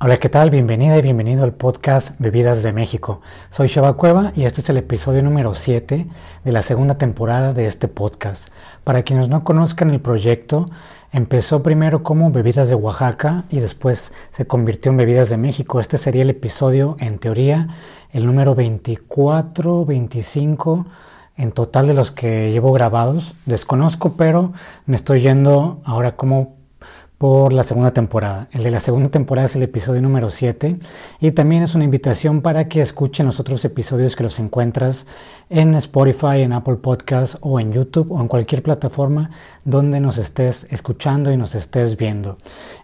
Hola, 0.00 0.16
¿qué 0.16 0.28
tal? 0.28 0.50
Bienvenida 0.50 0.96
y 0.96 1.02
bienvenido 1.02 1.42
al 1.42 1.54
podcast 1.54 2.20
Bebidas 2.20 2.62
de 2.62 2.72
México. 2.72 3.20
Soy 3.50 3.66
Shaba 3.66 3.94
Cueva 3.94 4.30
y 4.36 4.44
este 4.44 4.60
es 4.60 4.70
el 4.70 4.76
episodio 4.76 5.24
número 5.24 5.56
7 5.56 6.06
de 6.44 6.52
la 6.52 6.62
segunda 6.62 6.98
temporada 6.98 7.52
de 7.52 7.66
este 7.66 7.88
podcast. 7.88 8.50
Para 8.84 9.02
quienes 9.02 9.28
no 9.28 9.42
conozcan 9.42 9.90
el 9.90 10.00
proyecto, 10.00 10.70
empezó 11.10 11.64
primero 11.64 12.04
como 12.04 12.30
Bebidas 12.30 12.68
de 12.68 12.76
Oaxaca 12.76 13.42
y 13.50 13.58
después 13.58 14.14
se 14.30 14.46
convirtió 14.46 14.92
en 14.92 14.98
Bebidas 14.98 15.30
de 15.30 15.36
México. 15.36 15.80
Este 15.80 15.98
sería 15.98 16.22
el 16.22 16.30
episodio, 16.30 16.94
en 17.00 17.18
teoría, 17.18 17.66
el 18.12 18.24
número 18.24 18.54
24, 18.54 19.84
25 19.84 20.86
en 21.36 21.50
total 21.50 21.88
de 21.88 21.94
los 21.94 22.12
que 22.12 22.52
llevo 22.52 22.72
grabados. 22.72 23.34
Desconozco, 23.46 24.12
pero 24.12 24.52
me 24.86 24.94
estoy 24.94 25.22
yendo 25.22 25.80
ahora 25.84 26.12
como 26.12 26.57
por 27.18 27.52
la 27.52 27.64
segunda 27.64 27.90
temporada. 27.90 28.46
El 28.52 28.62
de 28.62 28.70
la 28.70 28.78
segunda 28.78 29.10
temporada 29.10 29.46
es 29.46 29.56
el 29.56 29.64
episodio 29.64 30.00
número 30.00 30.30
7 30.30 30.78
y 31.20 31.32
también 31.32 31.64
es 31.64 31.74
una 31.74 31.82
invitación 31.82 32.42
para 32.42 32.68
que 32.68 32.80
escuchen 32.80 33.26
los 33.26 33.40
otros 33.40 33.64
episodios 33.64 34.14
que 34.14 34.22
los 34.22 34.38
encuentras 34.38 35.04
en 35.50 35.74
Spotify, 35.74 36.42
en 36.42 36.52
Apple 36.52 36.76
Podcasts 36.76 37.36
o 37.40 37.58
en 37.58 37.72
YouTube 37.72 38.12
o 38.12 38.20
en 38.20 38.28
cualquier 38.28 38.62
plataforma 38.62 39.30
donde 39.64 39.98
nos 39.98 40.16
estés 40.16 40.72
escuchando 40.72 41.32
y 41.32 41.36
nos 41.36 41.56
estés 41.56 41.96
viendo. 41.96 42.38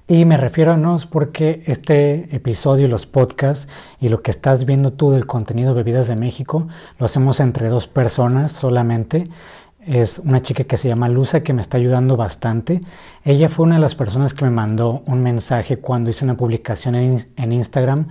Y 0.08 0.24
me 0.24 0.36
refiero 0.36 0.72
a 0.72 0.76
nos 0.76 1.06
porque 1.06 1.62
este 1.66 2.34
episodio, 2.34 2.88
los 2.88 3.06
podcasts 3.06 3.68
y 4.00 4.08
lo 4.08 4.20
que 4.20 4.32
estás 4.32 4.66
viendo 4.66 4.92
tú 4.92 5.12
del 5.12 5.26
contenido 5.26 5.74
Bebidas 5.74 6.08
de 6.08 6.16
México, 6.16 6.66
lo 6.98 7.06
hacemos 7.06 7.38
entre 7.38 7.68
dos 7.68 7.86
personas 7.86 8.50
solamente 8.50 9.28
es 9.86 10.18
una 10.18 10.40
chica 10.40 10.64
que 10.64 10.76
se 10.76 10.88
llama 10.88 11.08
Luza 11.08 11.42
que 11.42 11.52
me 11.52 11.60
está 11.60 11.76
ayudando 11.78 12.16
bastante. 12.16 12.80
Ella 13.24 13.48
fue 13.48 13.66
una 13.66 13.76
de 13.76 13.80
las 13.80 13.94
personas 13.94 14.34
que 14.34 14.44
me 14.44 14.50
mandó 14.50 15.02
un 15.06 15.22
mensaje 15.22 15.78
cuando 15.78 16.10
hice 16.10 16.24
una 16.24 16.36
publicación 16.36 16.94
en, 16.94 17.52
Instagram 17.52 18.08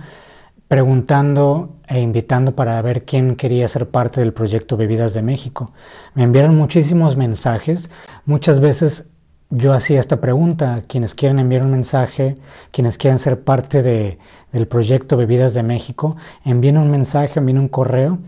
preguntando 0.68 1.76
e 1.86 2.00
invitando 2.00 2.54
para 2.54 2.80
ver 2.82 3.04
quién 3.04 3.36
quería 3.36 3.68
ser 3.68 3.90
parte 3.90 4.20
del 4.20 4.32
proyecto 4.32 4.76
Bebidas 4.76 5.14
de 5.14 5.22
México. 5.22 5.72
Me 6.14 6.22
enviaron 6.22 6.56
muchísimos 6.56 7.16
mensajes. 7.16 7.90
Muchas 8.24 8.60
veces 8.60 9.10
yo 9.50 9.72
hacía 9.72 10.00
esta 10.00 10.20
pregunta. 10.20 10.84
Quienes 10.88 11.14
quieren 11.14 11.38
enviar 11.38 11.62
un 11.62 11.70
mensaje, 11.70 12.36
quienes 12.70 12.98
quieren 12.98 13.18
ser 13.18 13.44
parte 13.44 13.82
de, 13.82 14.18
del 14.52 14.66
proyecto 14.66 15.16
Bebidas 15.16 15.54
de 15.54 15.62
México, 15.62 16.16
envíen 16.44 16.78
un 16.78 16.90
mensaje, 16.90 17.38
envíen 17.38 17.58
un 17.58 17.68
correo 17.68 18.18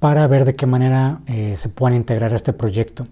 para 0.00 0.26
ver 0.26 0.44
de 0.44 0.56
qué 0.56 0.66
manera 0.66 1.20
eh, 1.26 1.54
se 1.56 1.68
puedan 1.68 1.94
integrar 1.94 2.32
a 2.32 2.36
este 2.36 2.52
proyecto. 2.52 3.06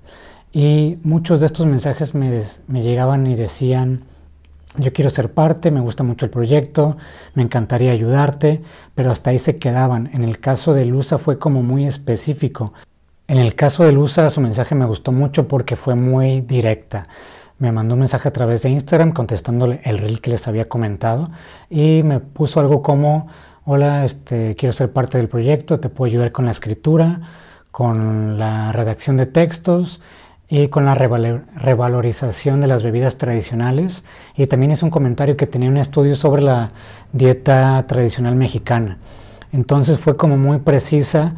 Y 0.51 0.99
muchos 1.03 1.41
de 1.41 1.47
estos 1.47 1.67
mensajes 1.67 2.15
me, 2.15 2.43
me, 2.67 2.83
llegaban 2.83 3.27
y 3.27 3.37
decían, 3.37 4.05
yo 4.79 4.93
quiero 4.95 5.11
ser 5.11 5.33
parte, 5.33 5.71
me 5.71 5.81
gusta 5.81 6.03
mucho 6.03 6.25
el 6.25 6.31
proyecto, 6.31 6.97
me 7.35 7.43
encantaría 7.43 7.93
ayudarte, 7.93 8.63
pero 8.95 9.11
hasta 9.11 9.31
ahí 9.31 9.39
se 9.39 9.59
quedaban. 9.59 10.09
En 10.15 10.25
el 10.25 10.41
caso 10.41 10.73
de 10.73 10.87
Lusa 10.87 11.19
fue 11.19 11.39
como 11.39 11.63
muy 11.63 11.87
específico. 11.87 12.73
En 13.27 13.37
el 13.37 13.55
caso 13.55 13.85
de 13.85 13.93
Lusa 13.93 14.31
su 14.31 14.41
mensaje 14.41 14.75
me 14.75 14.87
gustó 14.87 15.13
mucho 15.13 15.47
porque 15.47 15.77
fue 15.77 15.95
muy 15.95 16.41
directa. 16.41 17.05
Me 17.59 17.73
mandó 17.73 17.95
un 17.95 18.01
mensaje 18.01 18.29
a 18.29 18.33
través 18.33 18.63
de 18.63 18.71
Instagram 18.71 19.13
contestándole 19.13 19.81
el 19.85 19.99
reel 19.99 20.23
que 20.23 20.31
les 20.31 20.49
había 20.49 20.65
comentado 20.65 21.29
y 21.69 22.03
me 22.05 22.21
puso 22.21 22.61
algo 22.61 22.81
como 22.81 23.27
hola, 23.71 24.03
este, 24.03 24.57
quiero 24.57 24.73
ser 24.73 24.95
parte 24.95 25.19
del 25.19 25.29
proyecto, 25.29 25.79
te 25.79 25.91
puedo 25.91 26.11
ayudar 26.11 26.33
con 26.33 26.47
la 26.47 26.53
escritura, 26.53 27.21
con 27.71 28.39
la 28.39 28.73
redacción 28.73 29.19
de 29.19 29.27
textos 29.27 30.01
y 30.49 30.69
con 30.69 30.87
la 30.87 30.95
revalorización 30.95 32.63
de 32.63 32.67
las 32.67 32.83
bebidas 32.83 33.19
tradicionales. 33.19 34.05
Y 34.35 34.47
también 34.47 34.71
es 34.71 34.83
un 34.83 34.89
comentario 34.89 35.37
que 35.37 35.47
tenía 35.47 35.69
un 35.69 35.77
estudio 35.77 36.17
sobre 36.17 36.41
la 36.41 36.71
dieta 37.13 37.87
tradicional 37.87 38.37
mexicana. 38.37 38.97
Entonces 39.53 39.99
fue 39.99 40.17
como 40.17 40.39
muy 40.39 40.61
precisa 40.61 41.35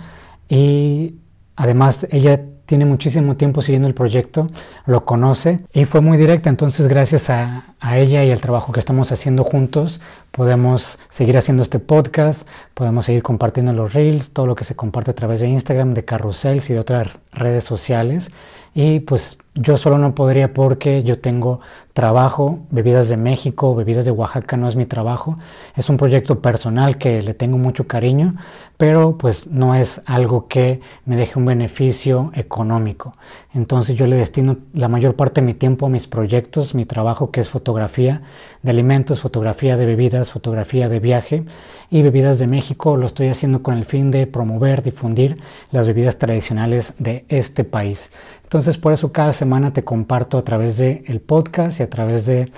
y 0.48 1.16
además 1.56 2.06
ella 2.12 2.40
tiene 2.70 2.84
muchísimo 2.84 3.36
tiempo 3.36 3.62
siguiendo 3.62 3.88
el 3.88 3.94
proyecto, 3.94 4.48
lo 4.86 5.04
conoce 5.04 5.58
y 5.72 5.86
fue 5.86 6.00
muy 6.00 6.16
directa. 6.16 6.50
Entonces, 6.50 6.86
gracias 6.86 7.28
a, 7.28 7.64
ella 7.96 8.22
y 8.22 8.30
al 8.30 8.40
trabajo 8.40 8.72
que 8.72 8.78
estamos 8.78 9.10
haciendo 9.10 9.42
juntos, 9.42 10.00
podemos 10.30 10.98
seguir 11.08 11.36
haciendo 11.36 11.62
este 11.62 11.78
podcast, 11.78 12.48
podemos 12.74 13.04
seguir 13.04 13.22
compartiendo 13.22 13.72
los 13.72 13.94
reels, 13.94 14.32
todo 14.32 14.46
lo 14.46 14.54
que 14.54 14.64
se 14.64 14.76
comparte 14.76 15.10
a 15.10 15.14
través 15.14 15.40
de 15.40 15.48
Instagram, 15.48 15.94
de 15.94 16.04
carrusels 16.04 16.70
y 16.70 16.74
de 16.74 16.78
otras 16.80 17.20
redes 17.32 17.64
sociales. 17.64 18.30
Y 18.72 19.00
pues 19.00 19.38
yo 19.54 19.76
solo 19.76 19.98
no 19.98 20.14
podría 20.14 20.52
porque 20.52 21.02
yo 21.02 21.18
tengo 21.18 21.60
trabajo, 21.92 22.60
bebidas 22.70 23.08
de 23.08 23.16
México, 23.16 23.74
bebidas 23.74 24.04
de 24.04 24.12
Oaxaca 24.12 24.56
no 24.56 24.68
es 24.68 24.76
mi 24.76 24.86
trabajo, 24.86 25.36
es 25.74 25.90
un 25.90 25.96
proyecto 25.96 26.40
personal 26.40 26.96
que 26.96 27.20
le 27.20 27.34
tengo 27.34 27.58
mucho 27.58 27.88
cariño, 27.88 28.34
pero 28.76 29.18
pues 29.18 29.48
no 29.48 29.74
es 29.74 30.02
algo 30.06 30.46
que 30.46 30.80
me 31.04 31.16
deje 31.16 31.38
un 31.38 31.46
beneficio 31.46 32.30
económico. 32.34 33.12
Entonces 33.52 33.96
yo 33.96 34.06
le 34.06 34.16
destino 34.16 34.58
la 34.74 34.86
mayor 34.86 35.16
parte 35.16 35.40
de 35.40 35.46
mi 35.46 35.54
tiempo 35.54 35.86
a 35.86 35.88
mis 35.88 36.06
proyectos, 36.06 36.74
mi 36.74 36.84
trabajo 36.84 37.32
que 37.32 37.40
es 37.40 37.50
fotografía 37.50 38.22
de 38.62 38.70
alimentos, 38.70 39.20
fotografía 39.20 39.76
de 39.76 39.86
bebidas, 39.86 40.30
fotografía 40.30 40.88
de 40.88 41.00
viaje 41.00 41.42
y 41.90 42.02
bebidas 42.02 42.38
de 42.38 42.46
México 42.46 42.96
lo 42.96 43.06
estoy 43.06 43.26
haciendo 43.26 43.62
con 43.62 43.76
el 43.76 43.84
fin 43.84 44.12
de 44.12 44.28
promover, 44.28 44.84
difundir 44.84 45.36
las 45.72 45.88
bebidas 45.88 46.16
tradicionales 46.16 46.94
de 46.98 47.24
este 47.28 47.64
país. 47.64 48.12
Entonces 48.44 48.78
por 48.78 48.92
eso 48.92 49.10
cada 49.10 49.32
semana 49.32 49.72
te 49.72 49.82
comparto 49.82 50.38
a 50.38 50.42
través 50.42 50.76
del 50.76 51.02
el 51.06 51.20
podcast 51.20 51.80
y 51.80 51.82
a 51.82 51.90
través 51.90 52.26
de 52.26 52.48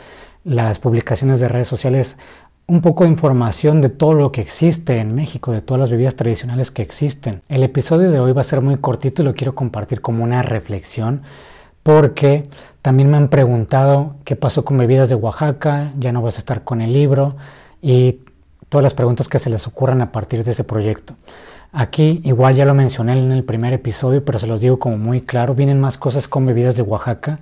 las 0.44 0.78
publicaciones 0.78 1.40
de 1.40 1.48
redes 1.48 1.68
sociales 1.68 2.16
un 2.66 2.80
poco 2.80 3.04
de 3.04 3.10
información 3.10 3.80
de 3.80 3.88
todo 3.88 4.14
lo 4.14 4.32
que 4.32 4.40
existe 4.40 4.98
en 4.98 5.14
México, 5.14 5.52
de 5.52 5.60
todas 5.60 5.80
las 5.80 5.90
bebidas 5.90 6.16
tradicionales 6.16 6.70
que 6.70 6.82
existen. 6.82 7.42
El 7.48 7.62
episodio 7.62 8.10
de 8.10 8.20
hoy 8.20 8.32
va 8.32 8.40
a 8.40 8.44
ser 8.44 8.60
muy 8.60 8.76
cortito 8.78 9.22
y 9.22 9.24
lo 9.24 9.34
quiero 9.34 9.54
compartir 9.54 10.00
como 10.00 10.24
una 10.24 10.42
reflexión 10.42 11.22
porque 11.82 12.48
también 12.80 13.10
me 13.10 13.16
han 13.16 13.28
preguntado 13.28 14.16
qué 14.24 14.36
pasó 14.36 14.64
con 14.64 14.78
bebidas 14.78 15.08
de 15.08 15.16
Oaxaca, 15.16 15.92
ya 15.98 16.12
no 16.12 16.22
vas 16.22 16.36
a 16.36 16.38
estar 16.38 16.62
con 16.62 16.80
el 16.80 16.92
libro 16.92 17.36
y 17.80 18.20
todas 18.68 18.84
las 18.84 18.94
preguntas 18.94 19.28
que 19.28 19.38
se 19.38 19.50
les 19.50 19.66
ocurran 19.66 20.00
a 20.00 20.12
partir 20.12 20.44
de 20.44 20.52
ese 20.52 20.64
proyecto. 20.64 21.14
Aquí 21.72 22.20
igual 22.24 22.54
ya 22.54 22.64
lo 22.64 22.74
mencioné 22.74 23.18
en 23.18 23.32
el 23.32 23.44
primer 23.44 23.72
episodio, 23.72 24.24
pero 24.24 24.38
se 24.38 24.46
los 24.46 24.60
digo 24.60 24.78
como 24.78 24.98
muy 24.98 25.22
claro, 25.22 25.54
vienen 25.54 25.80
más 25.80 25.98
cosas 25.98 26.28
con 26.28 26.46
bebidas 26.46 26.76
de 26.76 26.82
Oaxaca 26.82 27.40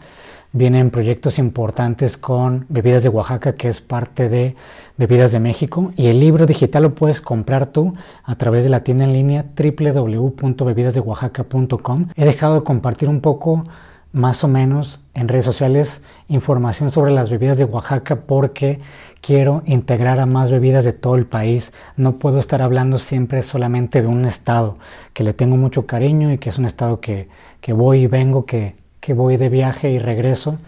vienen 0.53 0.91
proyectos 0.91 1.39
importantes 1.39 2.17
con 2.17 2.67
Bebidas 2.69 3.03
de 3.03 3.09
Oaxaca, 3.09 3.55
que 3.55 3.69
es 3.69 3.81
parte 3.81 4.29
de 4.29 4.55
Bebidas 4.97 5.33
de 5.33 5.41
México. 5.41 5.91
Y 5.97 6.07
el 6.09 6.21
libro 6.21 6.47
digital 6.47 6.83
lo 6.83 6.95
puedes 6.95 7.21
comprar 7.21 7.67
tú 7.67 7.95
a 8.25 8.37
través 8.37 8.63
de 8.65 8.71
la 8.71 8.85
tienda 8.85 9.05
en 9.05 9.13
línea 9.13 9.45
www.bebidasdeoaxaca.com. 9.57 12.09
He 12.17 12.25
dejado 12.25 12.55
de 12.57 12.65
compartir 12.65 13.09
un 13.09 13.21
poco 13.21 13.65
más 14.13 14.43
o 14.43 14.49
menos 14.49 15.05
en 15.15 15.29
redes 15.29 15.45
sociales 15.45 16.03
información 16.27 16.91
sobre 16.91 17.13
las 17.13 17.31
bebidas 17.31 17.59
de 17.59 17.65
Oaxaca 17.65 18.23
porque 18.23 18.81
quiero 19.21 19.63
integrar 19.67 20.19
a 20.19 20.27
más 20.27 20.51
bebidas 20.51 20.85
de 20.85 20.93
todo 20.93 21.15
el 21.15 21.27
país. 21.27 21.73
No 21.97 22.19
puedo 22.19 22.41
estar 22.41 22.61
hablando 22.61 22.99
siempre 22.99 23.43
solamente 23.43 24.03
de 24.03 24.09
un 24.09 24.25
estado 24.25 24.75
que 25.13 25.23
le 25.23 25.33
tengo 25.33 25.57
mucho 25.57 25.87
cariño 25.87 26.33
y 26.33 26.39
que 26.39 26.49
es 26.49 26.59
un 26.59 26.65
estado 26.65 27.01
que, 27.01 27.29
que 27.61 27.73
voy 27.73 28.03
y 28.03 28.07
vengo, 28.09 28.47
que 28.47 28.75
que 29.01 29.15
voy 29.15 29.37
de 29.37 29.49
viaje 29.49 29.91
y 29.91 29.99
regreso, 29.99 30.59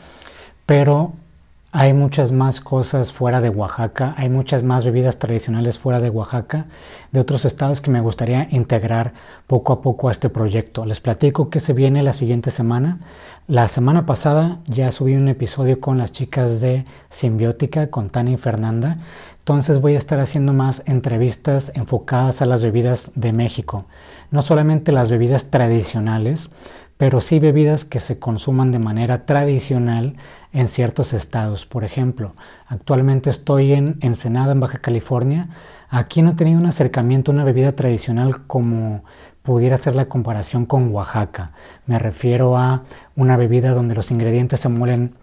pero 0.67 1.13
hay 1.75 1.95
muchas 1.95 2.33
más 2.33 2.61
cosas 2.61 3.13
fuera 3.13 3.41
de 3.41 3.49
Oaxaca, 3.49 4.13
hay 4.19 4.29
muchas 4.29 4.63
más 4.63 4.85
bebidas 4.85 5.19
tradicionales 5.19 5.79
fuera 5.79 6.01
de 6.01 6.11
Oaxaca, 6.11 6.67
de 7.13 7.21
otros 7.21 7.47
estados 7.47 7.81
que 7.81 7.91
me 7.91 8.03
gustaría 8.03 8.47
integrar 8.51 9.15
poco 9.47 9.73
a 9.73 9.81
poco 9.81 10.11
a 10.11 10.13
este 10.13 10.29
proyecto. 10.29 10.85
Les 10.85 11.01
platico 11.01 11.49
que 11.49 11.61
se 11.61 11.73
viene 11.73 12.03
la 12.03 12.13
siguiente 12.13 12.51
semana. 12.51 12.99
La 13.49 13.69
semana 13.69 14.05
pasada 14.05 14.59
ya 14.67 14.93
subí 14.93 15.15
un 15.15 15.29
episodio 15.29 15.81
con 15.81 15.97
las 15.97 16.13
chicas 16.13 16.61
de 16.61 16.85
Simbiótica, 17.09 17.87
con 17.87 18.11
Tania 18.11 18.35
y 18.35 18.37
Fernanda. 18.37 18.99
Entonces 19.39 19.81
voy 19.81 19.95
a 19.95 19.99
estar 19.99 20.21
haciendo 20.21 20.53
más 20.53 20.83
entrevistas 20.85 21.73
enfocadas 21.75 22.43
a 22.43 22.47
las 22.47 22.63
bebidas 22.63 23.13
de 23.15 23.33
México. 23.33 23.87
No 24.31 24.43
solamente 24.43 24.93
las 24.93 25.11
bebidas 25.11 25.51
tradicionales, 25.51 26.51
pero 27.03 27.21
sí 27.21 27.41
bebidas 27.41 27.85
que 27.85 27.99
se 27.99 28.21
consuman 28.21 28.71
de 28.71 28.79
manera 28.79 29.27
tradicional 29.27 30.15
en 30.53 30.69
ciertos 30.69 31.13
estados. 31.13 31.67
Por 31.67 31.83
ejemplo, 31.83 32.37
actualmente 32.69 33.29
estoy 33.29 33.73
en 33.73 33.99
Ensenada, 34.03 34.53
en 34.53 34.61
Baja 34.61 34.79
California. 34.79 35.49
Aquí 35.89 36.23
no 36.23 36.31
he 36.31 36.35
tenido 36.35 36.61
un 36.61 36.67
acercamiento 36.67 37.33
a 37.33 37.35
una 37.35 37.43
bebida 37.43 37.73
tradicional 37.73 38.47
como 38.47 39.03
pudiera 39.43 39.79
ser 39.79 39.97
la 39.97 40.05
comparación 40.05 40.65
con 40.65 40.95
Oaxaca. 40.95 41.51
Me 41.87 41.99
refiero 41.99 42.57
a 42.57 42.85
una 43.17 43.37
bebida 43.37 43.73
donde 43.73 43.97
los 43.97 44.13
ingredientes 44.13 44.61
se 44.61 44.69
muelen 44.69 45.17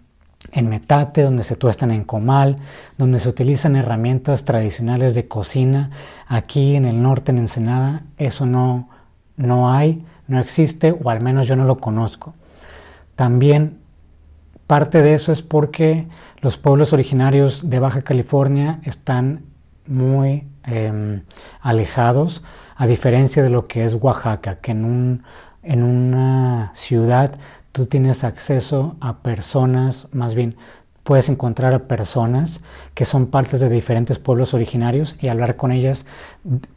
en 0.52 0.68
metate, 0.68 1.22
donde 1.22 1.44
se 1.44 1.56
tuestan 1.56 1.92
en 1.92 2.04
comal, 2.04 2.56
donde 2.98 3.20
se 3.20 3.30
utilizan 3.30 3.74
herramientas 3.74 4.44
tradicionales 4.44 5.14
de 5.14 5.28
cocina. 5.28 5.88
Aquí 6.26 6.76
en 6.76 6.84
el 6.84 7.00
norte, 7.00 7.32
en 7.32 7.38
Ensenada, 7.38 8.02
eso 8.18 8.44
no, 8.44 8.90
no 9.38 9.72
hay 9.72 10.04
no 10.30 10.40
existe 10.40 10.96
o 11.02 11.10
al 11.10 11.20
menos 11.20 11.46
yo 11.46 11.56
no 11.56 11.64
lo 11.64 11.78
conozco. 11.78 12.32
También 13.16 13.80
parte 14.66 15.02
de 15.02 15.14
eso 15.14 15.32
es 15.32 15.42
porque 15.42 16.06
los 16.40 16.56
pueblos 16.56 16.92
originarios 16.92 17.68
de 17.68 17.80
Baja 17.80 18.02
California 18.02 18.80
están 18.84 19.44
muy 19.86 20.46
em, 20.64 21.24
alejados, 21.60 22.42
a 22.76 22.86
diferencia 22.86 23.42
de 23.42 23.50
lo 23.50 23.66
que 23.66 23.84
es 23.84 23.94
Oaxaca, 23.94 24.60
que 24.60 24.70
en, 24.70 24.84
un, 24.84 25.24
en 25.62 25.82
una 25.82 26.70
ciudad 26.72 27.34
tú 27.72 27.86
tienes 27.86 28.22
acceso 28.22 28.96
a 29.00 29.18
personas, 29.18 30.06
más 30.12 30.34
bien 30.34 30.56
puedes 31.02 31.28
encontrar 31.28 31.74
a 31.74 31.88
personas 31.88 32.60
que 32.94 33.04
son 33.04 33.26
partes 33.26 33.60
de 33.60 33.68
diferentes 33.68 34.18
pueblos 34.18 34.54
originarios 34.54 35.16
y 35.20 35.28
hablar 35.28 35.56
con 35.56 35.72
ellas 35.72 36.06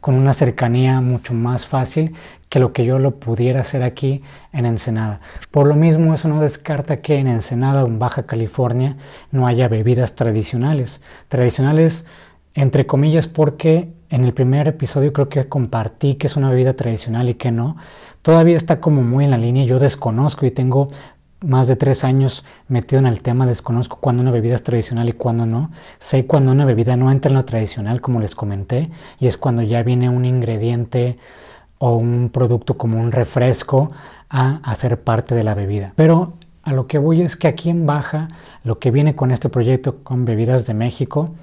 con 0.00 0.14
una 0.14 0.32
cercanía 0.32 1.00
mucho 1.00 1.34
más 1.34 1.66
fácil 1.66 2.14
que 2.48 2.58
lo 2.58 2.72
que 2.72 2.84
yo 2.84 2.98
lo 2.98 3.16
pudiera 3.16 3.60
hacer 3.60 3.82
aquí 3.82 4.22
en 4.52 4.66
Ensenada. 4.66 5.20
Por 5.50 5.66
lo 5.66 5.74
mismo, 5.74 6.14
eso 6.14 6.28
no 6.28 6.40
descarta 6.40 6.98
que 6.98 7.18
en 7.18 7.26
Ensenada 7.26 7.84
o 7.84 7.86
en 7.86 7.98
Baja 7.98 8.24
California 8.24 8.96
no 9.32 9.46
haya 9.46 9.68
bebidas 9.68 10.14
tradicionales. 10.14 11.00
Tradicionales, 11.28 12.06
entre 12.54 12.86
comillas, 12.86 13.26
porque 13.26 13.92
en 14.10 14.24
el 14.24 14.32
primer 14.32 14.68
episodio 14.68 15.12
creo 15.12 15.28
que 15.28 15.48
compartí 15.48 16.14
que 16.14 16.28
es 16.28 16.36
una 16.36 16.48
bebida 16.48 16.74
tradicional 16.74 17.28
y 17.28 17.34
que 17.34 17.50
no. 17.50 17.76
Todavía 18.22 18.56
está 18.56 18.80
como 18.80 19.02
muy 19.02 19.24
en 19.24 19.32
la 19.32 19.38
línea, 19.38 19.64
yo 19.64 19.78
desconozco 19.78 20.46
y 20.46 20.52
tengo 20.52 20.88
más 21.40 21.68
de 21.68 21.76
tres 21.76 22.04
años 22.04 22.44
metido 22.68 22.98
en 22.98 23.06
el 23.06 23.20
tema, 23.20 23.46
desconozco 23.46 23.98
cuándo 24.00 24.22
una 24.22 24.30
bebida 24.30 24.54
es 24.54 24.62
tradicional 24.62 25.08
y 25.08 25.12
cuándo 25.12 25.46
no. 25.46 25.70
Sé 25.98 26.26
cuando 26.26 26.52
una 26.52 26.64
bebida 26.64 26.96
no 26.96 27.10
entra 27.10 27.30
en 27.30 27.36
lo 27.36 27.44
tradicional, 27.44 28.00
como 28.00 28.20
les 28.20 28.34
comenté, 28.34 28.90
y 29.18 29.26
es 29.26 29.36
cuando 29.36 29.62
ya 29.62 29.82
viene 29.82 30.08
un 30.08 30.24
ingrediente 30.24 31.16
o 31.78 31.96
un 31.96 32.30
producto 32.32 32.78
como 32.78 33.00
un 33.00 33.12
refresco 33.12 33.92
a 34.30 34.60
hacer 34.64 35.02
parte 35.02 35.34
de 35.34 35.44
la 35.44 35.54
bebida. 35.54 35.92
Pero 35.96 36.34
a 36.62 36.72
lo 36.72 36.86
que 36.86 36.98
voy 36.98 37.20
es 37.22 37.36
que 37.36 37.48
aquí 37.48 37.68
en 37.68 37.84
Baja, 37.84 38.28
lo 38.62 38.78
que 38.78 38.90
viene 38.90 39.14
con 39.14 39.30
este 39.30 39.48
proyecto 39.48 40.02
con 40.02 40.24
Bebidas 40.24 40.66
de 40.66 40.74
México, 40.74 41.34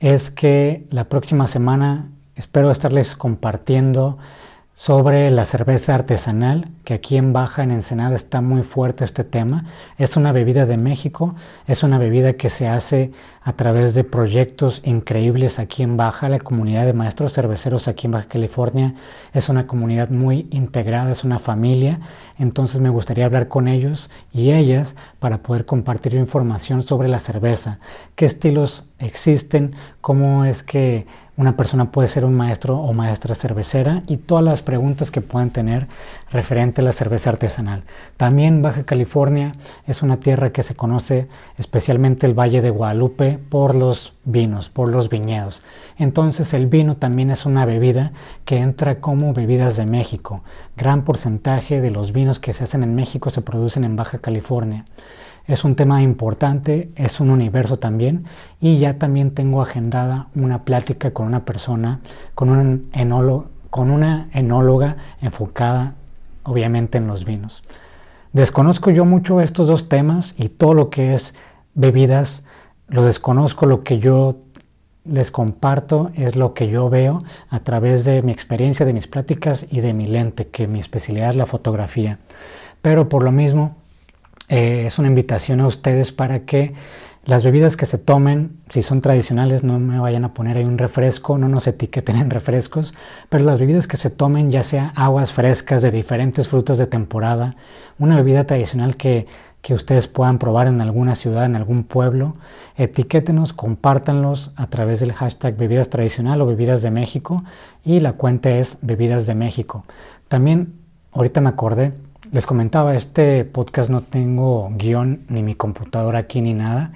es 0.00 0.30
que 0.30 0.86
la 0.90 1.04
próxima 1.04 1.46
semana 1.46 2.08
espero 2.36 2.70
estarles 2.70 3.16
compartiendo 3.16 4.18
sobre 4.80 5.30
la 5.30 5.44
cerveza 5.44 5.94
artesanal, 5.94 6.70
que 6.84 6.94
aquí 6.94 7.18
en 7.18 7.34
Baja, 7.34 7.62
en 7.62 7.70
Ensenada, 7.70 8.16
está 8.16 8.40
muy 8.40 8.62
fuerte 8.62 9.04
este 9.04 9.24
tema. 9.24 9.66
Es 9.98 10.16
una 10.16 10.32
bebida 10.32 10.64
de 10.64 10.78
México, 10.78 11.34
es 11.66 11.82
una 11.82 11.98
bebida 11.98 12.32
que 12.32 12.48
se 12.48 12.66
hace 12.66 13.10
a 13.42 13.52
través 13.52 13.92
de 13.92 14.04
proyectos 14.04 14.80
increíbles 14.82 15.58
aquí 15.58 15.82
en 15.82 15.98
Baja. 15.98 16.30
La 16.30 16.38
comunidad 16.38 16.86
de 16.86 16.94
maestros 16.94 17.34
cerveceros 17.34 17.88
aquí 17.88 18.06
en 18.06 18.12
Baja 18.12 18.28
California 18.28 18.94
es 19.34 19.50
una 19.50 19.66
comunidad 19.66 20.08
muy 20.08 20.48
integrada, 20.50 21.12
es 21.12 21.24
una 21.24 21.38
familia. 21.38 22.00
Entonces 22.38 22.80
me 22.80 22.88
gustaría 22.88 23.26
hablar 23.26 23.48
con 23.48 23.68
ellos 23.68 24.08
y 24.32 24.52
ellas 24.52 24.96
para 25.18 25.42
poder 25.42 25.66
compartir 25.66 26.14
información 26.14 26.80
sobre 26.80 27.10
la 27.10 27.18
cerveza, 27.18 27.80
qué 28.14 28.24
estilos 28.24 28.88
existen, 28.98 29.74
cómo 30.00 30.46
es 30.46 30.62
que 30.62 31.06
una 31.36 31.56
persona 31.56 31.90
puede 31.90 32.08
ser 32.08 32.24
un 32.24 32.34
maestro 32.34 32.78
o 32.78 32.92
maestra 32.92 33.34
cervecera 33.34 34.02
y 34.06 34.18
todas 34.18 34.44
las 34.44 34.62
preguntas 34.62 35.10
que 35.10 35.20
pueden 35.20 35.50
tener 35.50 35.86
referente 36.30 36.80
a 36.80 36.84
la 36.84 36.92
cerveza 36.92 37.30
artesanal. 37.30 37.84
También 38.16 38.62
Baja 38.62 38.84
California 38.84 39.52
es 39.86 40.02
una 40.02 40.18
tierra 40.18 40.52
que 40.52 40.62
se 40.62 40.74
conoce 40.74 41.28
especialmente 41.56 42.26
el 42.26 42.38
Valle 42.38 42.60
de 42.60 42.70
Guadalupe 42.70 43.38
por 43.48 43.74
los 43.74 44.14
vinos, 44.24 44.68
por 44.68 44.88
los 44.88 45.08
viñedos. 45.08 45.62
Entonces 45.98 46.52
el 46.54 46.66
vino 46.66 46.96
también 46.96 47.30
es 47.30 47.46
una 47.46 47.64
bebida 47.64 48.12
que 48.44 48.58
entra 48.58 49.00
como 49.00 49.32
bebidas 49.32 49.76
de 49.76 49.86
México. 49.86 50.42
Gran 50.76 51.04
porcentaje 51.04 51.80
de 51.80 51.90
los 51.90 52.12
vinos 52.12 52.38
que 52.38 52.52
se 52.52 52.64
hacen 52.64 52.82
en 52.82 52.94
México 52.94 53.30
se 53.30 53.42
producen 53.42 53.84
en 53.84 53.96
Baja 53.96 54.18
California. 54.18 54.84
Es 55.46 55.64
un 55.64 55.74
tema 55.74 56.02
importante, 56.02 56.90
es 56.96 57.20
un 57.20 57.30
universo 57.30 57.78
también 57.78 58.24
y 58.60 58.78
ya 58.78 58.98
también 58.98 59.32
tengo 59.32 59.62
agendada 59.62 60.28
una 60.34 60.64
plática 60.64 61.12
con 61.12 61.26
una 61.26 61.44
persona, 61.44 62.00
con, 62.34 62.50
un 62.50 62.88
enólogo, 62.92 63.48
con 63.70 63.90
una 63.90 64.28
enóloga 64.32 64.96
enfocada 65.20 65.94
obviamente 66.44 66.98
en 66.98 67.06
los 67.06 67.24
vinos. 67.24 67.62
Desconozco 68.32 68.90
yo 68.90 69.04
mucho 69.04 69.40
estos 69.40 69.66
dos 69.66 69.88
temas 69.88 70.34
y 70.38 70.48
todo 70.48 70.74
lo 70.74 70.90
que 70.90 71.14
es 71.14 71.34
bebidas, 71.74 72.44
lo 72.88 73.04
desconozco, 73.04 73.66
lo 73.66 73.82
que 73.82 73.98
yo 73.98 74.36
les 75.04 75.30
comparto 75.30 76.10
es 76.14 76.36
lo 76.36 76.54
que 76.54 76.68
yo 76.68 76.88
veo 76.90 77.22
a 77.48 77.60
través 77.60 78.04
de 78.04 78.22
mi 78.22 78.32
experiencia, 78.32 78.86
de 78.86 78.92
mis 78.92 79.06
prácticas 79.06 79.66
y 79.70 79.80
de 79.80 79.94
mi 79.94 80.06
lente, 80.06 80.48
que 80.48 80.66
mi 80.66 80.78
especialidad 80.78 81.30
es 81.30 81.36
la 81.36 81.46
fotografía. 81.46 82.18
Pero 82.82 83.08
por 83.08 83.24
lo 83.24 83.32
mismo, 83.32 83.76
eh, 84.50 84.84
es 84.86 84.98
una 84.98 85.08
invitación 85.08 85.60
a 85.60 85.66
ustedes 85.66 86.10
para 86.10 86.40
que 86.40 86.74
las 87.24 87.44
bebidas 87.44 87.76
que 87.76 87.86
se 87.86 87.98
tomen, 87.98 88.58
si 88.68 88.82
son 88.82 89.00
tradicionales, 89.00 89.62
no 89.62 89.78
me 89.78 90.00
vayan 90.00 90.24
a 90.24 90.34
poner 90.34 90.56
ahí 90.56 90.64
un 90.64 90.78
refresco, 90.78 91.38
no 91.38 91.48
nos 91.48 91.68
etiqueten 91.68 92.16
en 92.16 92.30
refrescos, 92.30 92.94
pero 93.28 93.44
las 93.44 93.60
bebidas 93.60 93.86
que 93.86 93.96
se 93.96 94.10
tomen, 94.10 94.50
ya 94.50 94.62
sea 94.64 94.92
aguas 94.96 95.32
frescas 95.32 95.82
de 95.82 95.92
diferentes 95.92 96.48
frutas 96.48 96.78
de 96.78 96.86
temporada, 96.86 97.54
una 97.98 98.16
bebida 98.16 98.44
tradicional 98.44 98.96
que, 98.96 99.26
que 99.62 99.74
ustedes 99.74 100.08
puedan 100.08 100.38
probar 100.38 100.66
en 100.66 100.80
alguna 100.80 101.14
ciudad, 101.14 101.44
en 101.44 101.54
algún 101.54 101.84
pueblo, 101.84 102.36
etiquétenos, 102.76 103.52
compártanlos 103.52 104.52
a 104.56 104.66
través 104.66 104.98
del 104.98 105.12
hashtag 105.12 105.56
bebidas 105.56 105.90
tradicional 105.90 106.40
o 106.40 106.46
bebidas 106.46 106.82
de 106.82 106.90
México 106.90 107.44
y 107.84 108.00
la 108.00 108.14
cuenta 108.14 108.50
es 108.50 108.78
bebidas 108.80 109.26
de 109.26 109.36
México. 109.36 109.84
También, 110.26 110.72
ahorita 111.12 111.40
me 111.40 111.50
acordé, 111.50 111.92
les 112.32 112.46
comentaba, 112.46 112.94
este 112.94 113.44
podcast 113.44 113.90
no 113.90 114.02
tengo 114.02 114.70
guion 114.76 115.24
ni 115.28 115.42
mi 115.42 115.54
computadora 115.54 116.20
aquí 116.20 116.40
ni 116.42 116.54
nada. 116.54 116.92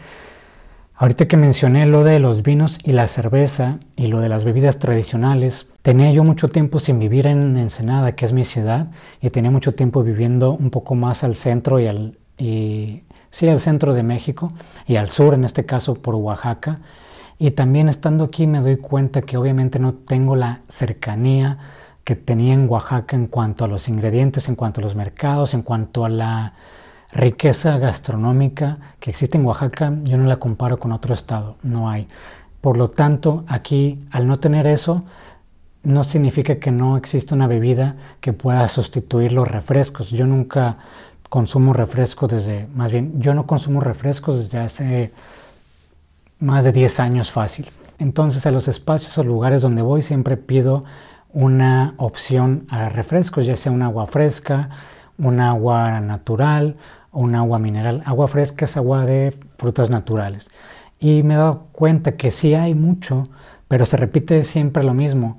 Ahorita 0.96 1.26
que 1.26 1.36
mencioné 1.36 1.86
lo 1.86 2.04
de 2.04 2.20
los 2.20 2.42
vinos 2.42 2.78
y 2.84 2.92
la 2.92 3.08
cerveza 3.08 3.80
y 3.96 4.06
lo 4.06 4.20
de 4.20 4.28
las 4.28 4.44
bebidas 4.44 4.78
tradicionales, 4.78 5.66
tenía 5.82 6.12
yo 6.12 6.22
mucho 6.22 6.50
tiempo 6.50 6.78
sin 6.78 7.00
vivir 7.00 7.26
en 7.26 7.56
Ensenada, 7.56 8.12
que 8.14 8.26
es 8.26 8.32
mi 8.32 8.44
ciudad, 8.44 8.88
y 9.20 9.30
tenía 9.30 9.50
mucho 9.50 9.74
tiempo 9.74 10.04
viviendo 10.04 10.52
un 10.52 10.70
poco 10.70 10.94
más 10.94 11.24
al 11.24 11.34
centro 11.34 11.80
y 11.80 11.88
al, 11.88 12.18
sí, 12.36 13.48
al 13.48 13.60
centro 13.60 13.92
de 13.92 14.04
México 14.04 14.52
y 14.86 14.96
al 14.96 15.08
sur, 15.08 15.34
en 15.34 15.44
este 15.44 15.66
caso 15.66 15.94
por 15.94 16.14
Oaxaca. 16.14 16.80
Y 17.38 17.50
también 17.52 17.88
estando 17.88 18.24
aquí 18.24 18.46
me 18.46 18.60
doy 18.60 18.76
cuenta 18.76 19.22
que 19.22 19.36
obviamente 19.36 19.80
no 19.80 19.94
tengo 19.94 20.36
la 20.36 20.60
cercanía 20.68 21.58
que 22.04 22.16
tenía 22.16 22.54
en 22.54 22.68
Oaxaca 22.68 23.16
en 23.16 23.26
cuanto 23.26 23.64
a 23.64 23.68
los 23.68 23.88
ingredientes, 23.88 24.48
en 24.48 24.56
cuanto 24.56 24.80
a 24.80 24.84
los 24.84 24.94
mercados, 24.94 25.54
en 25.54 25.62
cuanto 25.62 26.04
a 26.04 26.08
la 26.08 26.52
riqueza 27.12 27.78
gastronómica 27.78 28.78
que 29.00 29.10
existe 29.10 29.38
en 29.38 29.46
Oaxaca, 29.46 29.92
yo 30.02 30.18
no 30.18 30.24
la 30.24 30.36
comparo 30.36 30.78
con 30.78 30.92
otro 30.92 31.14
estado, 31.14 31.56
no 31.62 31.88
hay. 31.88 32.08
Por 32.60 32.76
lo 32.76 32.90
tanto, 32.90 33.44
aquí, 33.48 33.98
al 34.10 34.26
no 34.26 34.38
tener 34.38 34.66
eso, 34.66 35.04
no 35.82 36.02
significa 36.02 36.56
que 36.56 36.70
no 36.70 36.96
existe 36.96 37.34
una 37.34 37.46
bebida 37.46 37.96
que 38.20 38.32
pueda 38.32 38.66
sustituir 38.68 39.32
los 39.32 39.46
refrescos. 39.46 40.10
Yo 40.10 40.26
nunca 40.26 40.78
consumo 41.28 41.72
refrescos 41.72 42.30
desde, 42.30 42.66
más 42.74 42.90
bien, 42.90 43.20
yo 43.20 43.34
no 43.34 43.46
consumo 43.46 43.80
refrescos 43.80 44.38
desde 44.38 44.58
hace 44.58 45.12
más 46.38 46.64
de 46.64 46.72
10 46.72 47.00
años 47.00 47.30
fácil. 47.30 47.68
Entonces, 47.98 48.46
a 48.46 48.50
los 48.50 48.66
espacios 48.66 49.16
o 49.18 49.24
lugares 49.24 49.62
donde 49.62 49.82
voy 49.82 50.02
siempre 50.02 50.36
pido 50.36 50.84
una 51.34 51.92
opción 51.98 52.66
a 52.70 52.88
refrescos, 52.88 53.44
ya 53.44 53.56
sea 53.56 53.70
un 53.72 53.82
agua 53.82 54.06
fresca, 54.06 54.70
un 55.18 55.40
agua 55.40 56.00
natural 56.00 56.76
un 57.14 57.34
agua 57.34 57.58
mineral. 57.58 58.02
Agua 58.04 58.28
fresca 58.28 58.66
es 58.66 58.76
agua 58.76 59.06
de 59.06 59.34
frutas 59.56 59.88
naturales. 59.88 60.50
Y 60.98 61.22
me 61.22 61.34
he 61.34 61.36
dado 61.36 61.68
cuenta 61.72 62.16
que 62.16 62.30
sí 62.30 62.54
hay 62.54 62.74
mucho, 62.74 63.28
pero 63.68 63.86
se 63.86 63.96
repite 63.96 64.44
siempre 64.44 64.82
lo 64.82 64.94
mismo. 64.94 65.38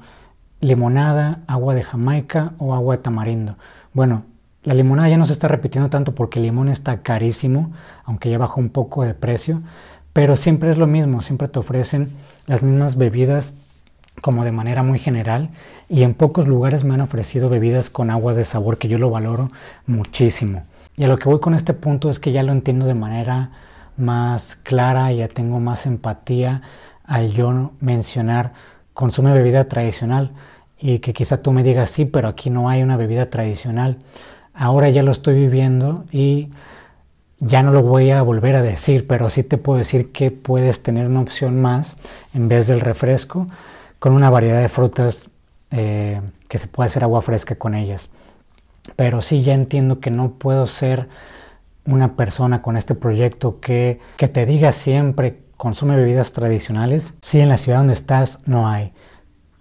Limonada, 0.61 1.41
agua 1.47 1.75
de 1.75 1.83
Jamaica 1.83 2.53
o 2.57 2.73
agua 2.73 2.97
de 2.97 3.03
tamarindo. 3.03 3.57
Bueno, 3.93 4.23
la 4.63 4.73
limonada 4.73 5.09
ya 5.09 5.17
no 5.17 5.25
se 5.25 5.33
está 5.33 5.47
repitiendo 5.47 5.89
tanto 5.89 6.15
porque 6.15 6.39
el 6.39 6.45
limón 6.45 6.69
está 6.69 7.01
carísimo, 7.03 7.71
aunque 8.05 8.29
ya 8.31 8.37
bajó 8.37 8.59
un 8.59 8.69
poco 8.69 9.03
de 9.03 9.13
precio, 9.13 9.61
pero 10.11 10.35
siempre 10.35 10.71
es 10.71 10.77
lo 10.77 10.87
mismo, 10.87 11.21
siempre 11.21 11.47
te 11.49 11.59
ofrecen 11.59 12.13
las 12.47 12.63
mismas 12.63 12.97
bebidas 12.97 13.55
como 14.21 14.43
de 14.43 14.51
manera 14.51 14.83
muy 14.83 14.99
general 14.99 15.49
y 15.89 16.03
en 16.03 16.13
pocos 16.13 16.47
lugares 16.47 16.83
me 16.83 16.93
han 16.93 17.01
ofrecido 17.01 17.49
bebidas 17.49 17.89
con 17.89 18.09
agua 18.09 18.33
de 18.33 18.45
sabor 18.45 18.77
que 18.77 18.87
yo 18.87 18.97
lo 18.97 19.09
valoro 19.09 19.51
muchísimo. 19.85 20.63
Y 20.97 21.03
a 21.03 21.07
lo 21.07 21.17
que 21.17 21.29
voy 21.29 21.39
con 21.39 21.53
este 21.53 21.73
punto 21.73 22.09
es 22.09 22.19
que 22.19 22.31
ya 22.31 22.43
lo 22.43 22.51
entiendo 22.51 22.85
de 22.85 22.93
manera 22.93 23.51
más 23.97 24.55
clara, 24.55 25.11
ya 25.11 25.27
tengo 25.27 25.59
más 25.59 25.85
empatía 25.85 26.61
al 27.03 27.31
yo 27.31 27.71
mencionar 27.79 28.53
consume 28.93 29.33
bebida 29.33 29.67
tradicional 29.67 30.31
y 30.79 30.99
que 30.99 31.13
quizá 31.13 31.41
tú 31.41 31.51
me 31.51 31.63
digas 31.63 31.89
sí, 31.89 32.05
pero 32.05 32.27
aquí 32.29 32.49
no 32.49 32.69
hay 32.69 32.81
una 32.81 32.97
bebida 32.97 33.29
tradicional. 33.29 33.99
Ahora 34.53 34.89
ya 34.89 35.03
lo 35.03 35.11
estoy 35.11 35.35
viviendo 35.35 36.05
y 36.11 36.49
ya 37.37 37.61
no 37.61 37.71
lo 37.71 37.83
voy 37.83 38.11
a 38.11 38.21
volver 38.21 38.55
a 38.55 38.61
decir, 38.61 39.05
pero 39.05 39.29
sí 39.29 39.43
te 39.43 39.57
puedo 39.57 39.79
decir 39.79 40.11
que 40.13 40.31
puedes 40.31 40.81
tener 40.81 41.07
una 41.07 41.19
opción 41.19 41.61
más 41.61 41.97
en 42.33 42.47
vez 42.47 42.67
del 42.67 42.79
refresco 42.79 43.47
con 44.05 44.13
una 44.13 44.29
variedad 44.29 44.61
de 44.61 44.69
frutas 44.69 45.31
eh, 45.71 46.21
que 46.47 46.59
se 46.59 46.67
puede 46.67 46.85
hacer 46.85 47.03
agua 47.03 47.23
fresca 47.23 47.55
con 47.55 47.73
ellas. 47.73 48.11
Pero 48.95 49.23
sí 49.23 49.41
ya 49.41 49.55
entiendo 49.55 49.99
que 49.99 50.11
no 50.11 50.33
puedo 50.33 50.67
ser 50.67 51.09
una 51.87 52.15
persona 52.15 52.61
con 52.61 52.77
este 52.77 52.93
proyecto 52.93 53.59
que, 53.59 53.99
que 54.17 54.27
te 54.27 54.45
diga 54.45 54.73
siempre 54.73 55.41
consume 55.57 55.95
bebidas 55.95 56.33
tradicionales. 56.33 57.15
Sí, 57.23 57.39
en 57.39 57.49
la 57.49 57.57
ciudad 57.57 57.79
donde 57.79 57.93
estás 57.93 58.47
no 58.47 58.67
hay. 58.67 58.93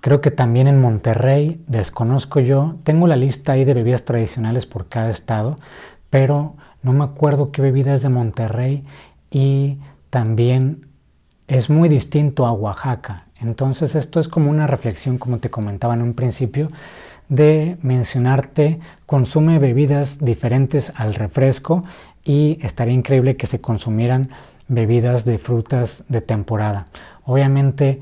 Creo 0.02 0.20
que 0.20 0.30
también 0.30 0.66
en 0.66 0.78
Monterrey, 0.78 1.64
desconozco 1.66 2.38
yo, 2.38 2.76
tengo 2.84 3.06
la 3.06 3.16
lista 3.16 3.52
ahí 3.52 3.64
de 3.64 3.72
bebidas 3.72 4.04
tradicionales 4.04 4.66
por 4.66 4.90
cada 4.90 5.08
estado, 5.08 5.56
pero 6.10 6.54
no 6.82 6.92
me 6.92 7.04
acuerdo 7.04 7.50
qué 7.50 7.62
bebida 7.62 7.94
es 7.94 8.02
de 8.02 8.10
Monterrey 8.10 8.82
y 9.30 9.78
también 10.10 10.90
es 11.48 11.70
muy 11.70 11.88
distinto 11.88 12.44
a 12.44 12.52
Oaxaca. 12.52 13.23
Entonces 13.40 13.94
esto 13.94 14.20
es 14.20 14.28
como 14.28 14.50
una 14.50 14.66
reflexión, 14.66 15.18
como 15.18 15.38
te 15.38 15.50
comentaba 15.50 15.94
en 15.94 16.02
un 16.02 16.14
principio, 16.14 16.68
de 17.28 17.76
mencionarte, 17.82 18.78
consume 19.06 19.58
bebidas 19.58 20.18
diferentes 20.24 20.92
al 20.96 21.14
refresco 21.14 21.84
y 22.24 22.58
estaría 22.62 22.94
increíble 22.94 23.36
que 23.36 23.46
se 23.46 23.60
consumieran 23.60 24.30
bebidas 24.68 25.24
de 25.24 25.38
frutas 25.38 26.04
de 26.08 26.20
temporada. 26.20 26.86
Obviamente 27.24 28.00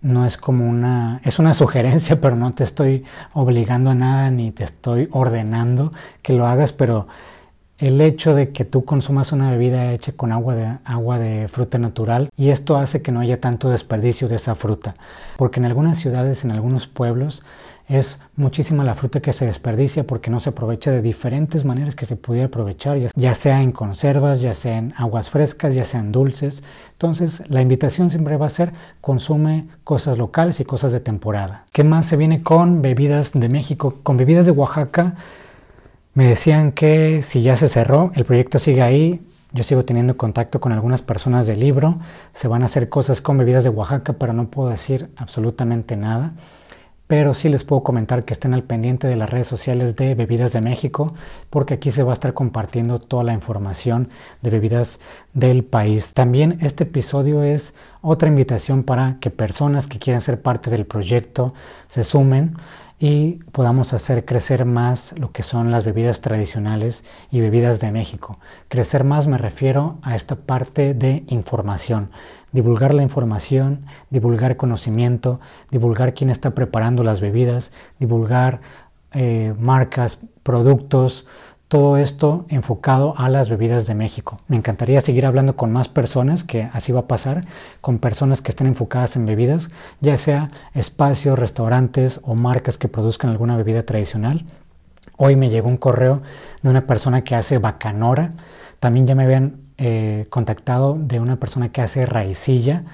no 0.00 0.26
es 0.26 0.36
como 0.36 0.68
una, 0.68 1.20
es 1.24 1.38
una 1.38 1.54
sugerencia, 1.54 2.20
pero 2.20 2.36
no 2.36 2.52
te 2.52 2.64
estoy 2.64 3.04
obligando 3.32 3.90
a 3.90 3.94
nada 3.94 4.30
ni 4.30 4.52
te 4.52 4.64
estoy 4.64 5.08
ordenando 5.10 5.92
que 6.22 6.34
lo 6.34 6.46
hagas, 6.46 6.72
pero 6.72 7.06
el 7.78 8.00
hecho 8.00 8.34
de 8.34 8.50
que 8.50 8.64
tú 8.64 8.84
consumas 8.84 9.32
una 9.32 9.50
bebida 9.50 9.92
hecha 9.92 10.12
con 10.12 10.32
agua 10.32 10.54
de, 10.54 10.78
agua 10.84 11.18
de 11.18 11.48
fruta 11.48 11.78
natural 11.78 12.28
y 12.36 12.50
esto 12.50 12.76
hace 12.76 13.02
que 13.02 13.12
no 13.12 13.20
haya 13.20 13.40
tanto 13.40 13.70
desperdicio 13.70 14.28
de 14.28 14.36
esa 14.36 14.54
fruta, 14.54 14.94
porque 15.36 15.60
en 15.60 15.66
algunas 15.66 15.98
ciudades, 15.98 16.44
en 16.44 16.52
algunos 16.52 16.86
pueblos, 16.86 17.42
es 17.88 18.22
muchísima 18.36 18.82
la 18.82 18.94
fruta 18.94 19.20
que 19.20 19.34
se 19.34 19.44
desperdicia 19.44 20.06
porque 20.06 20.30
no 20.30 20.40
se 20.40 20.50
aprovecha 20.50 20.90
de 20.90 21.02
diferentes 21.02 21.66
maneras 21.66 21.94
que 21.94 22.06
se 22.06 22.16
pudiera 22.16 22.46
aprovechar, 22.46 22.96
ya 23.14 23.34
sea 23.34 23.60
en 23.60 23.72
conservas, 23.72 24.40
ya 24.40 24.54
sea 24.54 24.78
en 24.78 24.94
aguas 24.96 25.28
frescas, 25.28 25.74
ya 25.74 25.84
sean 25.84 26.10
dulces. 26.10 26.62
Entonces, 26.92 27.42
la 27.50 27.60
invitación 27.60 28.08
siempre 28.08 28.38
va 28.38 28.46
a 28.46 28.50
ser 28.50 28.72
consume 29.02 29.68
cosas 29.84 30.16
locales 30.16 30.60
y 30.60 30.64
cosas 30.64 30.92
de 30.92 31.00
temporada. 31.00 31.66
¿Qué 31.72 31.84
más 31.84 32.06
se 32.06 32.16
viene 32.16 32.42
con 32.42 32.80
bebidas 32.80 33.32
de 33.34 33.50
México? 33.50 33.96
Con 34.02 34.16
bebidas 34.16 34.46
de 34.46 34.52
Oaxaca 34.52 35.14
me 36.14 36.28
decían 36.28 36.70
que 36.72 37.22
si 37.22 37.42
ya 37.42 37.56
se 37.56 37.68
cerró, 37.68 38.12
el 38.14 38.24
proyecto 38.24 38.58
sigue 38.58 38.82
ahí. 38.82 39.20
Yo 39.52 39.64
sigo 39.64 39.84
teniendo 39.84 40.16
contacto 40.16 40.60
con 40.60 40.72
algunas 40.72 41.02
personas 41.02 41.46
del 41.46 41.60
libro. 41.60 41.98
Se 42.32 42.48
van 42.48 42.62
a 42.62 42.66
hacer 42.66 42.88
cosas 42.88 43.20
con 43.20 43.36
bebidas 43.36 43.64
de 43.64 43.70
Oaxaca, 43.70 44.14
pero 44.14 44.32
no 44.32 44.48
puedo 44.48 44.70
decir 44.70 45.10
absolutamente 45.16 45.96
nada. 45.96 46.32
Pero 47.06 47.34
sí 47.34 47.48
les 47.48 47.64
puedo 47.64 47.82
comentar 47.82 48.24
que 48.24 48.32
estén 48.32 48.54
al 48.54 48.62
pendiente 48.62 49.08
de 49.08 49.16
las 49.16 49.28
redes 49.28 49.46
sociales 49.46 49.94
de 49.94 50.14
Bebidas 50.14 50.52
de 50.52 50.60
México, 50.60 51.12
porque 51.50 51.74
aquí 51.74 51.90
se 51.90 52.02
va 52.02 52.12
a 52.12 52.14
estar 52.14 52.32
compartiendo 52.32 52.98
toda 52.98 53.24
la 53.24 53.34
información 53.34 54.08
de 54.40 54.50
bebidas 54.50 55.00
del 55.34 55.64
país. 55.64 56.14
También 56.14 56.58
este 56.60 56.84
episodio 56.84 57.42
es 57.42 57.74
otra 58.00 58.28
invitación 58.28 58.84
para 58.84 59.18
que 59.20 59.30
personas 59.30 59.86
que 59.86 59.98
quieran 59.98 60.22
ser 60.22 60.40
parte 60.40 60.70
del 60.70 60.86
proyecto 60.86 61.54
se 61.88 62.04
sumen 62.04 62.56
y 63.06 63.34
podamos 63.52 63.92
hacer 63.92 64.24
crecer 64.24 64.64
más 64.64 65.12
lo 65.18 65.30
que 65.30 65.42
son 65.42 65.70
las 65.70 65.84
bebidas 65.84 66.22
tradicionales 66.22 67.04
y 67.30 67.42
bebidas 67.42 67.78
de 67.78 67.92
México. 67.92 68.38
Crecer 68.68 69.04
más 69.04 69.26
me 69.26 69.36
refiero 69.36 69.98
a 70.00 70.16
esta 70.16 70.36
parte 70.36 70.94
de 70.94 71.22
información, 71.28 72.08
divulgar 72.52 72.94
la 72.94 73.02
información, 73.02 73.84
divulgar 74.08 74.56
conocimiento, 74.56 75.38
divulgar 75.70 76.14
quién 76.14 76.30
está 76.30 76.54
preparando 76.54 77.02
las 77.02 77.20
bebidas, 77.20 77.72
divulgar 77.98 78.62
eh, 79.12 79.52
marcas, 79.58 80.20
productos, 80.42 81.26
todo 81.68 81.96
esto 81.96 82.44
enfocado 82.50 83.14
a 83.16 83.28
las 83.28 83.48
bebidas 83.48 83.86
de 83.86 83.94
México. 83.94 84.38
Me 84.48 84.56
encantaría 84.56 85.00
seguir 85.00 85.26
hablando 85.26 85.56
con 85.56 85.72
más 85.72 85.88
personas, 85.88 86.44
que 86.44 86.68
así 86.72 86.92
va 86.92 87.00
a 87.00 87.08
pasar, 87.08 87.44
con 87.80 87.98
personas 87.98 88.42
que 88.42 88.50
estén 88.50 88.66
enfocadas 88.66 89.16
en 89.16 89.26
bebidas, 89.26 89.68
ya 90.00 90.16
sea 90.16 90.50
espacios, 90.74 91.38
restaurantes 91.38 92.20
o 92.22 92.34
marcas 92.34 92.78
que 92.78 92.88
produzcan 92.88 93.30
alguna 93.30 93.56
bebida 93.56 93.82
tradicional. 93.82 94.44
Hoy 95.16 95.36
me 95.36 95.48
llegó 95.48 95.68
un 95.68 95.76
correo 95.76 96.20
de 96.62 96.70
una 96.70 96.86
persona 96.86 97.22
que 97.22 97.34
hace 97.34 97.58
bacanora. 97.58 98.32
También 98.80 99.06
ya 99.06 99.14
me 99.14 99.24
habían 99.24 99.60
eh, 99.78 100.26
contactado 100.30 100.96
de 100.98 101.20
una 101.20 101.36
persona 101.36 101.70
que 101.70 101.82
hace 101.82 102.04
raicilla. 102.04 102.84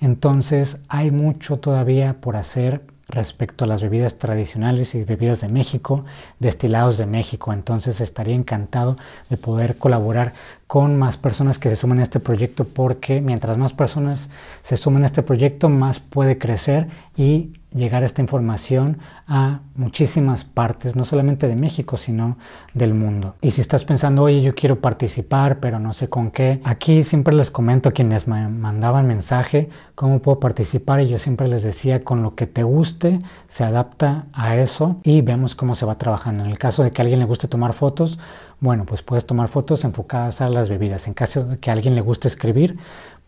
Entonces 0.00 0.80
hay 0.88 1.10
mucho 1.10 1.58
todavía 1.58 2.20
por 2.20 2.36
hacer 2.36 2.82
respecto 3.08 3.64
a 3.64 3.68
las 3.68 3.82
bebidas 3.82 4.18
tradicionales 4.18 4.94
y 4.94 5.04
bebidas 5.04 5.40
de 5.40 5.48
México, 5.48 6.04
destilados 6.38 6.98
de 6.98 7.06
México. 7.06 7.52
Entonces 7.52 8.00
estaría 8.00 8.34
encantado 8.34 8.96
de 9.30 9.36
poder 9.36 9.76
colaborar 9.76 10.32
con 10.66 10.98
más 10.98 11.16
personas 11.16 11.58
que 11.58 11.70
se 11.70 11.76
sumen 11.76 12.00
a 12.00 12.02
este 12.02 12.18
proyecto 12.18 12.64
porque 12.64 13.20
mientras 13.20 13.56
más 13.58 13.72
personas 13.72 14.28
se 14.62 14.76
sumen 14.76 15.04
a 15.04 15.06
este 15.06 15.22
proyecto, 15.22 15.68
más 15.68 16.00
puede 16.00 16.38
crecer 16.38 16.88
y 17.16 17.52
llegar 17.76 18.02
esta 18.02 18.22
información 18.22 18.98
a 19.28 19.60
muchísimas 19.74 20.44
partes, 20.44 20.96
no 20.96 21.04
solamente 21.04 21.46
de 21.46 21.56
México, 21.56 21.96
sino 21.96 22.38
del 22.74 22.94
mundo. 22.94 23.36
Y 23.40 23.50
si 23.52 23.60
estás 23.60 23.84
pensando, 23.84 24.22
oye, 24.22 24.42
yo 24.42 24.54
quiero 24.54 24.80
participar, 24.80 25.60
pero 25.60 25.78
no 25.78 25.92
sé 25.92 26.08
con 26.08 26.30
qué, 26.30 26.60
aquí 26.64 27.04
siempre 27.04 27.34
les 27.34 27.50
comento 27.50 27.90
a 27.90 27.92
quienes 27.92 28.26
me 28.26 28.48
mandaban 28.48 29.06
mensaje 29.06 29.68
cómo 29.94 30.20
puedo 30.20 30.40
participar 30.40 31.00
y 31.00 31.08
yo 31.08 31.18
siempre 31.18 31.48
les 31.48 31.62
decía, 31.62 32.00
con 32.00 32.22
lo 32.22 32.34
que 32.34 32.46
te 32.46 32.62
guste, 32.62 33.20
se 33.48 33.64
adapta 33.64 34.26
a 34.32 34.56
eso 34.56 34.96
y 35.04 35.20
vemos 35.20 35.54
cómo 35.54 35.74
se 35.74 35.86
va 35.86 35.98
trabajando. 35.98 36.44
En 36.44 36.50
el 36.50 36.58
caso 36.58 36.82
de 36.82 36.90
que 36.90 37.00
a 37.00 37.04
alguien 37.04 37.20
le 37.20 37.26
guste 37.26 37.48
tomar 37.48 37.72
fotos, 37.72 38.18
bueno, 38.58 38.86
pues 38.86 39.02
puedes 39.02 39.26
tomar 39.26 39.48
fotos 39.48 39.84
enfocadas 39.84 40.40
a 40.40 40.48
las 40.48 40.68
bebidas. 40.68 41.06
En 41.06 41.14
caso 41.14 41.44
de 41.44 41.58
que 41.58 41.70
a 41.70 41.74
alguien 41.74 41.94
le 41.94 42.00
guste 42.00 42.26
escribir, 42.26 42.78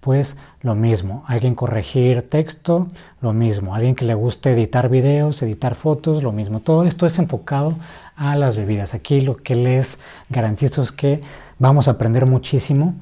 pues 0.01 0.37
lo 0.63 0.75
mismo. 0.75 1.25
Alguien 1.27 1.55
corregir 1.55 2.29
texto, 2.29 2.89
lo 3.21 3.33
mismo. 3.33 3.75
Alguien 3.75 3.95
que 3.95 4.05
le 4.05 4.15
guste 4.15 4.53
editar 4.53 4.89
videos, 4.89 5.43
editar 5.43 5.75
fotos, 5.75 6.23
lo 6.23 6.33
mismo. 6.33 6.61
Todo 6.61 6.85
esto 6.85 7.07
es 7.07 7.19
enfocado 7.19 7.75
a 8.17 8.37
las 8.37 8.57
bebidas. 8.57 8.95
Aquí 8.95 9.21
lo 9.21 9.37
que 9.37 9.55
les 9.55 9.99
garantizo 10.29 10.83
es 10.83 10.93
que 10.93 11.21
vamos 11.59 11.89
a 11.89 11.93
aprender 11.93 12.27
muchísimo. 12.27 12.95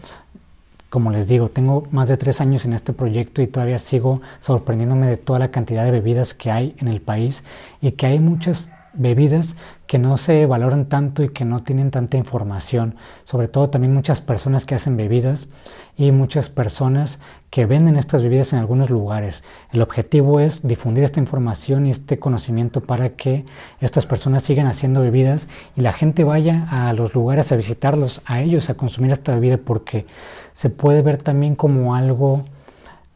Como 0.88 1.10
les 1.10 1.26
digo, 1.28 1.48
tengo 1.48 1.84
más 1.90 2.08
de 2.08 2.16
tres 2.16 2.40
años 2.40 2.64
en 2.64 2.72
este 2.72 2.92
proyecto 2.92 3.42
y 3.42 3.46
todavía 3.46 3.78
sigo 3.78 4.22
sorprendiéndome 4.38 5.06
de 5.08 5.16
toda 5.16 5.38
la 5.38 5.50
cantidad 5.50 5.84
de 5.84 5.90
bebidas 5.90 6.32
que 6.32 6.50
hay 6.50 6.74
en 6.78 6.88
el 6.88 7.00
país 7.00 7.44
y 7.80 7.92
que 7.92 8.06
hay 8.06 8.20
muchas 8.20 8.66
bebidas 8.96 9.56
que 9.86 9.98
no 9.98 10.16
se 10.16 10.46
valoran 10.46 10.88
tanto 10.88 11.22
y 11.22 11.28
que 11.28 11.44
no 11.44 11.62
tienen 11.62 11.90
tanta 11.90 12.16
información. 12.16 12.96
Sobre 13.24 13.48
todo 13.48 13.70
también 13.70 13.94
muchas 13.94 14.20
personas 14.20 14.64
que 14.64 14.74
hacen 14.74 14.96
bebidas 14.96 15.48
y 15.96 16.12
muchas 16.12 16.48
personas 16.48 17.18
que 17.50 17.66
venden 17.66 17.96
estas 17.96 18.22
bebidas 18.22 18.52
en 18.52 18.58
algunos 18.58 18.90
lugares. 18.90 19.44
El 19.72 19.82
objetivo 19.82 20.40
es 20.40 20.66
difundir 20.66 21.04
esta 21.04 21.20
información 21.20 21.86
y 21.86 21.90
este 21.90 22.18
conocimiento 22.18 22.80
para 22.80 23.10
que 23.10 23.44
estas 23.80 24.06
personas 24.06 24.42
sigan 24.42 24.66
haciendo 24.66 25.00
bebidas 25.00 25.48
y 25.76 25.80
la 25.80 25.92
gente 25.92 26.24
vaya 26.24 26.66
a 26.70 26.92
los 26.92 27.14
lugares 27.14 27.52
a 27.52 27.56
visitarlos, 27.56 28.20
a 28.26 28.40
ellos, 28.40 28.68
a 28.68 28.74
consumir 28.74 29.12
esta 29.12 29.34
bebida 29.34 29.56
porque 29.56 30.06
se 30.52 30.70
puede 30.70 31.02
ver 31.02 31.16
también 31.16 31.54
como 31.54 31.94
algo 31.94 32.44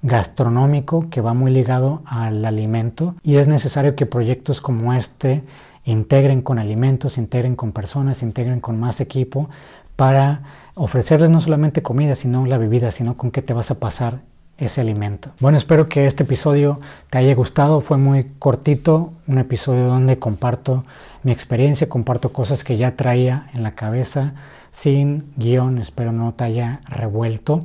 gastronómico 0.03 1.11
que 1.11 1.21
va 1.21 1.35
muy 1.35 1.51
ligado 1.51 2.03
al 2.07 2.45
alimento 2.45 3.15
y 3.23 3.37
es 3.37 3.49
necesario 3.49 3.97
que 3.97 4.07
proyectos 4.07 4.61
como 4.61 4.95
este 4.95 5.43
integren 5.85 6.43
con 6.43 6.59
alimentos, 6.59 7.19
integren 7.19 7.57
con 7.57 7.73
personas, 7.73 8.23
integren 8.23 8.61
con 8.61 8.79
más 8.79 9.01
equipo 9.01 9.49
para 9.97 10.43
ofrecerles 10.75 11.31
no 11.31 11.41
solamente 11.41 11.83
comida, 11.83 12.15
sino 12.15 12.47
la 12.47 12.59
bebida, 12.59 12.91
sino 12.91 13.17
con 13.17 13.31
qué 13.31 13.43
te 13.43 13.53
vas 13.53 13.71
a 13.71 13.79
pasar 13.79 14.21
ese 14.57 14.81
alimento. 14.81 15.31
Bueno, 15.41 15.59
espero 15.59 15.89
que 15.89 16.07
este 16.07 16.23
episodio 16.23 16.81
te 17.09 17.19
haya 17.19 17.35
gustado. 17.35 17.81
Fue 17.81 17.97
muy 17.97 18.31
cortito, 18.39 19.13
un 19.27 19.39
episodio 19.39 19.87
donde 19.87 20.19
comparto 20.19 20.85
mi 21.23 21.33
experiencia, 21.33 21.89
comparto 21.89 22.33
cosas 22.33 22.63
que 22.63 22.77
ya 22.77 22.95
traía 22.95 23.47
en 23.55 23.63
la 23.63 23.73
cabeza 23.73 24.35
sin 24.71 25.33
guion. 25.37 25.79
Espero 25.79 26.13
no 26.13 26.33
te 26.35 26.45
haya 26.45 26.81
revuelto. 26.89 27.61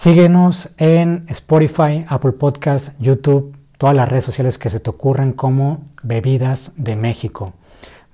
Síguenos 0.00 0.70
en 0.78 1.26
Spotify, 1.28 2.06
Apple 2.08 2.32
Podcast, 2.32 2.98
YouTube, 2.98 3.54
todas 3.76 3.94
las 3.94 4.08
redes 4.08 4.24
sociales 4.24 4.56
que 4.56 4.70
se 4.70 4.80
te 4.80 4.88
ocurran 4.88 5.34
como 5.34 5.82
Bebidas 6.02 6.72
de 6.76 6.96
México. 6.96 7.52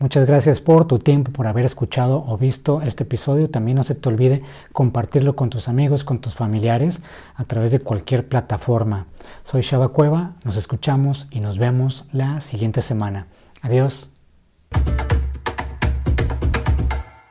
Muchas 0.00 0.26
gracias 0.26 0.60
por 0.60 0.88
tu 0.88 0.98
tiempo, 0.98 1.30
por 1.30 1.46
haber 1.46 1.64
escuchado 1.64 2.24
o 2.26 2.36
visto 2.38 2.82
este 2.82 3.04
episodio. 3.04 3.50
También 3.50 3.76
no 3.76 3.84
se 3.84 3.94
te 3.94 4.08
olvide 4.08 4.42
compartirlo 4.72 5.36
con 5.36 5.48
tus 5.48 5.68
amigos, 5.68 6.02
con 6.02 6.20
tus 6.20 6.34
familiares 6.34 7.02
a 7.36 7.44
través 7.44 7.70
de 7.70 7.78
cualquier 7.78 8.28
plataforma. 8.28 9.06
Soy 9.44 9.62
Shaba 9.62 9.90
Cueva, 9.90 10.32
nos 10.42 10.56
escuchamos 10.56 11.28
y 11.30 11.38
nos 11.38 11.56
vemos 11.56 12.06
la 12.10 12.40
siguiente 12.40 12.80
semana. 12.80 13.28
Adiós. 13.62 14.10